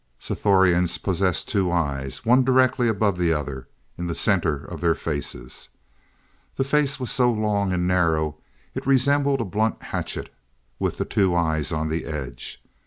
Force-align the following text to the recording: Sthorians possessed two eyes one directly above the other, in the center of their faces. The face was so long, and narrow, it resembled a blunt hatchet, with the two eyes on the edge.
Sthorians 0.19 0.97
possessed 0.97 1.47
two 1.47 1.71
eyes 1.71 2.25
one 2.25 2.43
directly 2.43 2.89
above 2.89 3.19
the 3.19 3.31
other, 3.33 3.67
in 3.99 4.07
the 4.07 4.15
center 4.15 4.65
of 4.65 4.81
their 4.81 4.95
faces. 4.95 5.69
The 6.55 6.63
face 6.63 6.99
was 6.99 7.11
so 7.11 7.31
long, 7.31 7.71
and 7.71 7.87
narrow, 7.87 8.37
it 8.73 8.87
resembled 8.87 9.41
a 9.41 9.45
blunt 9.45 9.79
hatchet, 9.83 10.33
with 10.79 10.97
the 10.97 11.05
two 11.05 11.35
eyes 11.35 11.71
on 11.71 11.89
the 11.89 12.05
edge. 12.05 12.63